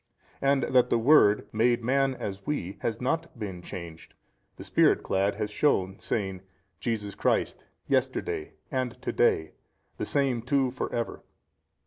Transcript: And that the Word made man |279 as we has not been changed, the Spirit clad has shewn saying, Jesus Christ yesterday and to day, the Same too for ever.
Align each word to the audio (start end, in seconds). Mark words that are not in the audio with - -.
And 0.41 0.63
that 0.63 0.89
the 0.89 0.97
Word 0.97 1.47
made 1.53 1.83
man 1.83 2.15
|279 2.15 2.19
as 2.21 2.45
we 2.47 2.77
has 2.79 2.99
not 2.99 3.37
been 3.37 3.61
changed, 3.61 4.15
the 4.55 4.63
Spirit 4.63 5.03
clad 5.03 5.35
has 5.35 5.51
shewn 5.51 5.99
saying, 5.99 6.41
Jesus 6.79 7.13
Christ 7.13 7.63
yesterday 7.87 8.53
and 8.71 8.99
to 9.03 9.11
day, 9.11 9.51
the 9.97 10.05
Same 10.07 10.41
too 10.41 10.71
for 10.71 10.91
ever. 10.91 11.21